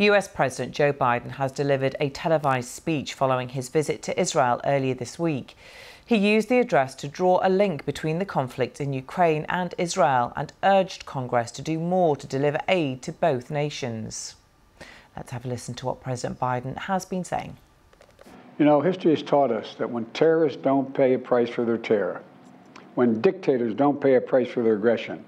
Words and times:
US 0.00 0.28
President 0.28 0.74
Joe 0.74 0.94
Biden 0.94 1.32
has 1.32 1.52
delivered 1.52 1.94
a 2.00 2.08
televised 2.08 2.70
speech 2.70 3.12
following 3.12 3.50
his 3.50 3.68
visit 3.68 4.00
to 4.04 4.18
Israel 4.18 4.58
earlier 4.64 4.94
this 4.94 5.18
week. 5.18 5.54
He 6.06 6.16
used 6.16 6.48
the 6.48 6.58
address 6.58 6.94
to 6.94 7.06
draw 7.06 7.38
a 7.42 7.50
link 7.50 7.84
between 7.84 8.18
the 8.18 8.24
conflict 8.24 8.80
in 8.80 8.94
Ukraine 8.94 9.44
and 9.50 9.74
Israel 9.76 10.32
and 10.36 10.54
urged 10.62 11.04
Congress 11.04 11.50
to 11.50 11.60
do 11.60 11.78
more 11.78 12.16
to 12.16 12.26
deliver 12.26 12.60
aid 12.66 13.02
to 13.02 13.12
both 13.12 13.50
nations. 13.50 14.36
Let's 15.14 15.32
have 15.32 15.44
a 15.44 15.48
listen 15.48 15.74
to 15.74 15.86
what 15.86 16.00
President 16.00 16.40
Biden 16.40 16.78
has 16.78 17.04
been 17.04 17.22
saying. 17.22 17.58
You 18.58 18.64
know, 18.64 18.80
history 18.80 19.10
has 19.10 19.22
taught 19.22 19.50
us 19.50 19.74
that 19.74 19.90
when 19.90 20.06
terrorists 20.06 20.62
don't 20.62 20.94
pay 20.94 21.12
a 21.12 21.18
price 21.18 21.50
for 21.50 21.66
their 21.66 21.76
terror, 21.76 22.22
when 22.94 23.20
dictators 23.20 23.74
don't 23.74 24.00
pay 24.00 24.14
a 24.14 24.20
price 24.22 24.48
for 24.48 24.62
their 24.62 24.76
aggression, 24.76 25.22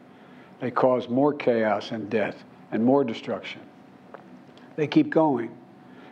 they 0.60 0.70
cause 0.70 1.10
more 1.10 1.34
chaos 1.34 1.90
and 1.90 2.08
death 2.08 2.42
and 2.70 2.82
more 2.82 3.04
destruction. 3.04 3.60
They 4.76 4.86
keep 4.86 5.10
going. 5.10 5.50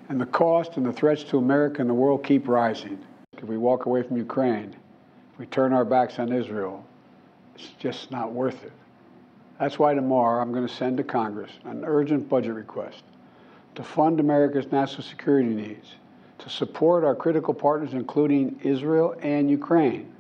And 0.09 0.21
the 0.21 0.27
cost 0.27 0.77
and 0.77 0.85
the 0.85 0.93
threats 0.93 1.23
to 1.25 1.39
America 1.39 1.81
and 1.81 1.89
the 1.89 1.95
world 1.95 2.25
keep 2.25 2.49
rising. 2.49 2.99
If 3.39 3.45
we 3.45 3.57
walk 3.57 3.87
away 3.87 4.03
from 4.03 4.17
Ukraine, 4.17 4.75
if 5.33 5.39
we 5.39 5.47
turn 5.47 5.73
our 5.73 5.85
backs 5.85 6.19
on 6.19 6.33
Israel, 6.33 6.85
it's 7.55 7.69
just 7.79 8.11
not 8.11 8.33
worth 8.33 8.63
it. 8.65 8.73
That's 9.59 9.79
why 9.79 9.95
tomorrow 9.95 10.43
I'm 10.43 10.53
going 10.53 10.67
to 10.67 10.75
send 10.75 10.97
to 10.97 11.05
Congress 11.05 11.51
an 11.65 11.85
urgent 11.85 12.29
budget 12.29 12.55
request 12.55 13.03
to 13.75 13.83
fund 13.83 14.21
America's 14.21 14.71
national 14.73 15.03
security 15.03 15.49
needs 15.49 15.95
to 16.39 16.49
support 16.49 17.05
our 17.05 17.15
critical 17.15 17.55
partners, 17.55 17.93
including 17.93 18.59
Israel 18.63 19.15
and 19.23 19.51
Ukraine. 19.51 20.11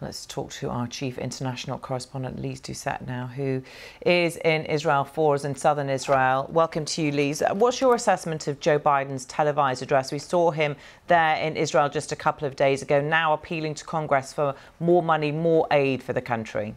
Let's 0.00 0.26
talk 0.26 0.52
to 0.52 0.70
our 0.70 0.86
chief 0.86 1.18
international 1.18 1.76
correspondent, 1.76 2.40
Lise 2.40 2.60
Doucet, 2.60 3.04
now, 3.04 3.26
who 3.26 3.62
is 4.06 4.36
in 4.36 4.64
Israel 4.66 5.02
for 5.02 5.34
us 5.34 5.44
in 5.44 5.56
southern 5.56 5.90
Israel. 5.90 6.48
Welcome 6.52 6.84
to 6.84 7.02
you, 7.02 7.10
Lise. 7.10 7.42
What's 7.50 7.80
your 7.80 7.96
assessment 7.96 8.46
of 8.46 8.60
Joe 8.60 8.78
Biden's 8.78 9.24
televised 9.24 9.82
address? 9.82 10.12
We 10.12 10.20
saw 10.20 10.52
him 10.52 10.76
there 11.08 11.34
in 11.38 11.56
Israel 11.56 11.88
just 11.88 12.12
a 12.12 12.16
couple 12.16 12.46
of 12.46 12.54
days 12.54 12.80
ago, 12.80 13.00
now 13.00 13.32
appealing 13.32 13.74
to 13.74 13.84
Congress 13.84 14.32
for 14.32 14.54
more 14.78 15.02
money, 15.02 15.32
more 15.32 15.66
aid 15.72 16.00
for 16.00 16.12
the 16.12 16.22
country. 16.22 16.76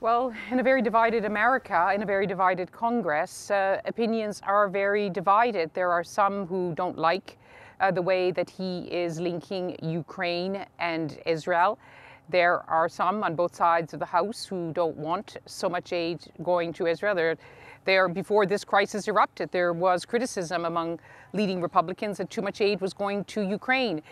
Well, 0.00 0.32
in 0.52 0.60
a 0.60 0.62
very 0.62 0.82
divided 0.82 1.24
America, 1.24 1.90
in 1.92 2.02
a 2.02 2.06
very 2.06 2.28
divided 2.28 2.70
Congress, 2.70 3.50
uh, 3.50 3.80
opinions 3.86 4.40
are 4.46 4.68
very 4.68 5.10
divided. 5.10 5.74
There 5.74 5.90
are 5.90 6.04
some 6.04 6.46
who 6.46 6.74
don't 6.76 6.96
like 6.96 7.38
uh, 7.80 7.90
the 7.90 8.02
way 8.02 8.30
that 8.30 8.48
he 8.48 8.80
is 8.90 9.20
linking 9.20 9.76
Ukraine 9.82 10.64
and 10.78 11.18
Israel. 11.26 11.78
There 12.28 12.62
are 12.70 12.88
some 12.88 13.24
on 13.24 13.34
both 13.34 13.56
sides 13.56 13.92
of 13.92 14.00
the 14.00 14.06
House 14.06 14.44
who 14.44 14.72
don't 14.72 14.96
want 14.96 15.36
so 15.46 15.68
much 15.68 15.92
aid 15.92 16.20
going 16.42 16.72
to 16.74 16.86
Israel. 16.86 17.14
There, 17.14 17.36
there, 17.84 18.08
before 18.08 18.46
this 18.46 18.64
crisis 18.64 19.08
erupted, 19.08 19.50
there 19.50 19.72
was 19.72 20.04
criticism 20.04 20.64
among 20.64 21.00
leading 21.32 21.60
Republicans 21.60 22.18
that 22.18 22.30
too 22.30 22.42
much 22.42 22.60
aid 22.60 22.80
was 22.80 22.92
going 22.92 23.24
to 23.24 23.42
Ukraine. 23.42 24.02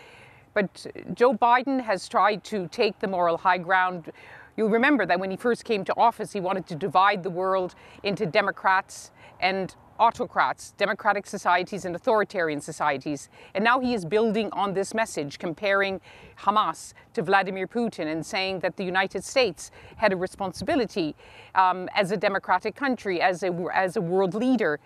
But 0.53 0.85
Joe 1.13 1.33
Biden 1.33 1.79
has 1.81 2.09
tried 2.09 2.43
to 2.45 2.67
take 2.67 2.99
the 2.99 3.07
moral 3.07 3.37
high 3.37 3.59
ground 3.59 4.11
You'll 4.59 4.67
remember 4.67 5.05
that 5.05 5.17
when 5.17 5.31
he 5.31 5.37
first 5.37 5.63
came 5.63 5.85
to 5.85 5.97
office, 5.97 6.33
he 6.33 6.41
wanted 6.41 6.67
to 6.67 6.75
divide 6.75 7.23
the 7.23 7.29
world 7.29 7.75
into 8.03 8.25
Democrats 8.25 9.11
and 9.39 9.73
autocrats, 9.99 10.71
democratic 10.77 11.27
societies 11.27 11.85
and 11.85 11.95
authoritarian 11.95 12.61
societies. 12.61 13.29
And 13.53 13.63
now 13.63 13.79
he 13.79 13.93
is 13.93 14.05
building 14.05 14.49
on 14.53 14.73
this 14.73 14.93
message, 14.93 15.37
comparing 15.37 16.01
Hamas 16.39 16.93
to 17.13 17.21
Vladimir 17.21 17.67
Putin 17.67 18.11
and 18.11 18.25
saying 18.25 18.59
that 18.59 18.77
the 18.77 18.83
United 18.83 19.23
States 19.23 19.71
had 19.97 20.13
a 20.13 20.15
responsibility 20.15 21.15
um, 21.55 21.89
as 21.93 22.11
a 22.11 22.17
democratic 22.17 22.75
country, 22.75 23.21
as 23.21 23.43
a, 23.43 23.51
as 23.73 23.95
a 23.95 24.01
world 24.01 24.33
leader, 24.33 24.79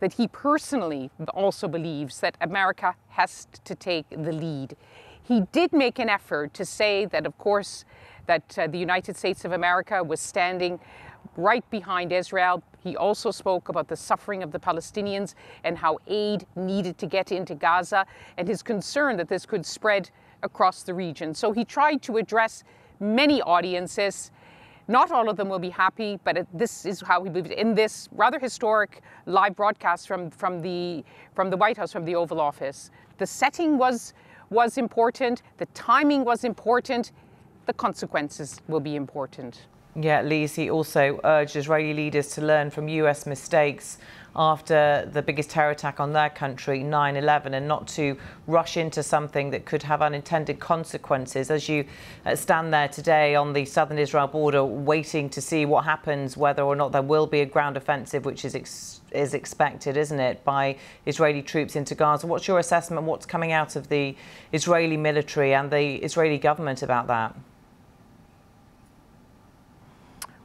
that 0.00 0.12
he 0.12 0.28
personally 0.28 1.10
also 1.34 1.66
believes 1.66 2.20
that 2.20 2.36
America 2.40 2.94
has 3.08 3.48
to 3.64 3.74
take 3.74 4.08
the 4.10 4.32
lead. 4.32 4.76
He 5.22 5.42
did 5.52 5.72
make 5.72 5.98
an 5.98 6.08
effort 6.08 6.54
to 6.54 6.64
say 6.64 7.04
that, 7.06 7.26
of 7.26 7.36
course, 7.36 7.84
that 8.26 8.58
uh, 8.58 8.66
the 8.66 8.78
United 8.78 9.16
States 9.16 9.44
of 9.44 9.52
America 9.52 10.04
was 10.04 10.20
standing 10.20 10.78
right 11.38 11.68
behind 11.70 12.12
Israel. 12.12 12.62
He 12.82 12.96
also 12.96 13.30
spoke 13.30 13.68
about 13.68 13.88
the 13.88 13.96
suffering 13.96 14.42
of 14.42 14.50
the 14.50 14.58
Palestinians 14.58 15.34
and 15.64 15.78
how 15.78 15.98
aid 16.08 16.44
needed 16.56 16.98
to 16.98 17.06
get 17.06 17.32
into 17.32 17.54
Gaza 17.54 18.04
and 18.36 18.46
his 18.46 18.62
concern 18.62 19.16
that 19.16 19.28
this 19.28 19.46
could 19.46 19.64
spread 19.64 20.10
across 20.42 20.82
the 20.82 20.92
region. 20.92 21.32
So 21.34 21.52
he 21.52 21.64
tried 21.64 22.02
to 22.02 22.16
address 22.16 22.64
many 23.00 23.40
audiences. 23.42 24.32
Not 24.88 25.12
all 25.12 25.28
of 25.28 25.36
them 25.36 25.48
will 25.48 25.58
be 25.60 25.70
happy, 25.70 26.18
but 26.24 26.46
this 26.52 26.84
is 26.84 27.00
how 27.02 27.22
he 27.22 27.30
believed 27.30 27.52
in 27.52 27.74
this 27.74 28.08
rather 28.12 28.38
historic 28.38 29.02
live 29.26 29.54
broadcast 29.54 30.08
from, 30.08 30.30
from, 30.30 30.60
the, 30.60 31.04
from 31.34 31.50
the 31.50 31.56
White 31.56 31.76
House, 31.76 31.92
from 31.92 32.04
the 32.04 32.16
Oval 32.16 32.40
Office. 32.40 32.90
The 33.18 33.26
setting 33.26 33.78
was, 33.78 34.12
was 34.50 34.76
important, 34.76 35.42
the 35.58 35.66
timing 35.66 36.24
was 36.24 36.42
important, 36.42 37.12
the 37.66 37.74
consequences 37.74 38.60
will 38.66 38.80
be 38.80 38.96
important. 38.96 39.66
Yeah, 40.00 40.22
Lisi 40.22 40.72
also 40.72 41.18
urged 41.24 41.56
Israeli 41.56 41.92
leaders 41.92 42.28
to 42.34 42.40
learn 42.40 42.70
from 42.70 42.86
US 42.86 43.26
mistakes 43.26 43.98
after 44.36 45.10
the 45.12 45.20
biggest 45.20 45.50
terror 45.50 45.72
attack 45.72 45.98
on 45.98 46.12
their 46.12 46.30
country, 46.30 46.84
9 46.84 47.16
11, 47.16 47.52
and 47.54 47.66
not 47.66 47.88
to 47.88 48.16
rush 48.46 48.76
into 48.76 49.02
something 49.02 49.50
that 49.50 49.64
could 49.64 49.82
have 49.82 50.00
unintended 50.00 50.60
consequences. 50.60 51.50
As 51.50 51.68
you 51.68 51.84
uh, 52.24 52.36
stand 52.36 52.72
there 52.72 52.86
today 52.86 53.34
on 53.34 53.52
the 53.52 53.64
southern 53.64 53.98
Israel 53.98 54.28
border, 54.28 54.64
waiting 54.64 55.28
to 55.30 55.40
see 55.40 55.64
what 55.64 55.84
happens, 55.84 56.36
whether 56.36 56.62
or 56.62 56.76
not 56.76 56.92
there 56.92 57.02
will 57.02 57.26
be 57.26 57.40
a 57.40 57.46
ground 57.46 57.76
offensive, 57.76 58.24
which 58.24 58.44
is, 58.44 58.54
ex 58.54 59.00
is 59.10 59.34
expected, 59.34 59.96
isn't 59.96 60.20
it, 60.20 60.44
by 60.44 60.76
Israeli 61.06 61.42
troops 61.42 61.74
into 61.74 61.96
Gaza. 61.96 62.28
What's 62.28 62.46
your 62.46 62.60
assessment? 62.60 63.04
What's 63.04 63.26
coming 63.26 63.50
out 63.50 63.74
of 63.74 63.88
the 63.88 64.14
Israeli 64.52 64.96
military 64.96 65.54
and 65.54 65.72
the 65.72 65.96
Israeli 65.96 66.38
government 66.38 66.84
about 66.84 67.08
that? 67.08 67.34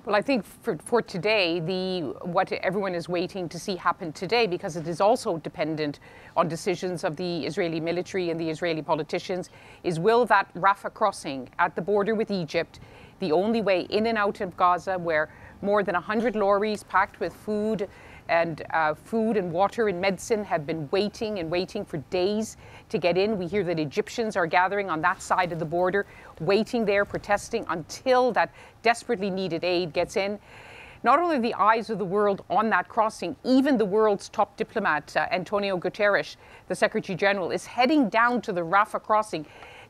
Well, 0.06 0.18
I 0.18 0.22
think 0.22 0.44
for, 0.44 0.78
for 0.84 1.02
today, 1.02 1.62
the 1.62 2.02
what 2.28 2.52
everyone 2.52 2.94
is 2.94 3.08
waiting 3.08 3.48
to 3.48 3.58
see 3.58 3.78
happen 3.78 4.12
today, 4.12 4.48
because 4.48 4.76
it 4.76 4.86
is 4.86 5.00
also 5.00 5.38
dependent 5.38 6.00
on 6.36 6.50
decisions 6.50 7.06
of 7.06 7.16
the 7.16 7.46
Israeli 7.46 7.80
military 7.80 8.30
and 8.30 8.38
the 8.38 8.50
Israeli 8.50 8.82
politicians, 8.82 9.50
is 9.86 10.02
will 10.02 10.26
that 10.26 10.54
Rafah 10.56 10.94
crossing 10.94 11.48
at 11.58 11.78
the 11.78 11.82
border 11.82 12.16
with 12.16 12.32
Egypt, 12.32 12.82
the 13.20 13.32
only 13.32 13.62
way 13.62 13.84
in 13.92 14.08
and 14.08 14.18
out 14.18 14.42
of 14.42 14.58
Gaza, 14.58 15.00
where 15.00 15.30
more 15.62 15.84
than 15.84 15.94
100 15.94 16.36
lorries 16.36 16.84
packed 16.84 17.22
with 17.22 17.34
food 17.34 17.88
and 18.30 18.64
uh, 18.72 18.94
food 18.94 19.38
and 19.38 19.52
water 19.52 19.88
and 19.88 20.00
medicine 20.00 20.44
have 20.44 20.66
been 20.66 20.88
waiting 20.92 21.40
and 21.40 21.50
waiting 21.50 21.84
for 21.84 21.98
days 22.10 22.58
to 22.90 22.98
get 22.98 23.18
in. 23.18 23.38
We 23.38 23.48
hear 23.48 23.64
that 23.64 23.80
Egyptians 23.80 24.36
are 24.36 24.48
gathering 24.48 24.90
on 24.90 25.02
that 25.02 25.22
side 25.22 25.52
of 25.52 25.60
the 25.60 25.66
border, 25.66 26.06
waiting 26.40 26.86
there, 26.86 27.06
protesting 27.06 27.66
until 27.70 28.32
that 28.34 28.52
desperately 28.82 29.30
needed 29.30 29.64
aid 29.64 29.94
gets 29.94 30.16
in. 30.16 30.40
Not 31.04 31.20
only 31.20 31.38
the 31.38 31.54
eyes 31.56 31.90
of 31.90 31.98
the 31.98 32.06
world 32.06 32.46
on 32.50 32.70
that 32.70 32.88
crossing, 32.88 33.36
even 33.44 33.78
the 33.78 33.86
world's 33.86 34.30
top 34.30 34.56
diplomat, 34.56 35.16
uh, 35.18 35.28
Antonio 35.32 35.78
Guterres, 35.78 36.38
the 36.70 36.76
Secretary 36.76 37.18
General, 37.18 37.52
is 37.52 37.66
heading 37.66 38.08
down 38.08 38.42
to 38.44 38.54
the 38.54 38.62
Rafah 38.62 39.04
crossing 39.04 39.46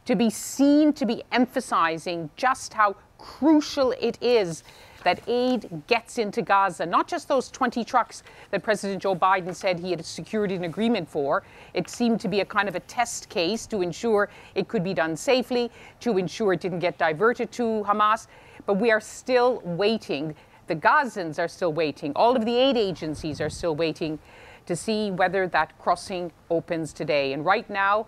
to 0.05 0.15
be 0.15 0.29
seen 0.29 0.91
to 0.93 1.05
be 1.05 1.23
emphasizing 1.31 2.29
just 2.35 2.73
how 2.73 2.95
crucial 3.19 3.93
it 4.01 4.17
is 4.21 4.63
that 5.03 5.21
aid 5.27 5.83
gets 5.87 6.17
into 6.17 6.41
Gaza, 6.41 6.85
not 6.85 7.07
just 7.07 7.27
those 7.27 7.49
20 7.49 7.83
trucks 7.83 8.23
that 8.51 8.63
President 8.63 9.01
Joe 9.01 9.15
Biden 9.15 9.53
said 9.55 9.79
he 9.79 9.91
had 9.91 10.03
secured 10.05 10.51
an 10.51 10.63
agreement 10.63 11.09
for. 11.09 11.43
It 11.73 11.89
seemed 11.89 12.19
to 12.21 12.27
be 12.27 12.41
a 12.41 12.45
kind 12.45 12.67
of 12.67 12.75
a 12.75 12.79
test 12.81 13.29
case 13.29 13.65
to 13.67 13.81
ensure 13.81 14.29
it 14.55 14.67
could 14.67 14.83
be 14.83 14.93
done 14.93 15.15
safely, 15.15 15.71
to 16.01 16.17
ensure 16.17 16.53
it 16.53 16.61
didn't 16.61 16.79
get 16.79 16.97
diverted 16.97 17.51
to 17.53 17.83
Hamas. 17.87 18.27
But 18.65 18.75
we 18.75 18.91
are 18.91 19.01
still 19.01 19.61
waiting. 19.63 20.35
The 20.67 20.75
Gazans 20.75 21.39
are 21.39 21.47
still 21.47 21.73
waiting. 21.73 22.13
All 22.15 22.35
of 22.35 22.45
the 22.45 22.55
aid 22.55 22.77
agencies 22.77 23.41
are 23.41 23.49
still 23.49 23.75
waiting 23.75 24.19
to 24.65 24.75
see 24.75 25.11
whether 25.11 25.47
that 25.47 25.77
crossing 25.77 26.31
opens 26.49 26.93
today. 26.93 27.33
And 27.33 27.43
right 27.43 27.69
now, 27.69 28.07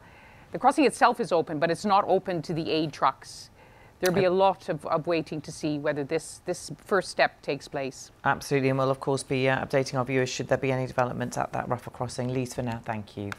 the 0.54 0.60
crossing 0.60 0.86
itself 0.86 1.20
is 1.20 1.34
open, 1.34 1.60
but 1.60 1.70
it's 1.70 1.84
not 1.84 2.06
open 2.08 2.42
to 2.44 2.54
the 2.54 2.72
aid 2.72 2.94
trucks 2.94 3.50
there'll 4.00 4.16
be 4.16 4.26
a 4.26 4.32
lot 4.32 4.70
of, 4.70 4.86
of, 4.86 5.08
waiting 5.08 5.42
to 5.42 5.52
see 5.52 5.80
whether 5.80 6.04
this, 6.04 6.42
this 6.46 6.72
first 6.78 7.10
step 7.10 7.42
takes 7.42 7.68
place. 7.68 8.12
Absolutely, 8.24 8.70
and 8.70 8.78
we'll 8.78 8.90
of 8.90 9.00
course 9.00 9.24
be 9.24 9.48
uh, 9.48 9.66
updating 9.66 9.96
our 9.96 10.06
viewers 10.06 10.30
should 10.30 10.48
there 10.48 10.58
be 10.58 10.72
any 10.72 10.88
developments 10.88 11.38
at 11.38 11.52
that 11.54 11.68
Rafah 11.68 11.94
crossing. 11.94 12.34
Lise, 12.34 12.54
for 12.54 12.62
now, 12.62 12.82
thank 12.84 13.18
you. 13.18 13.32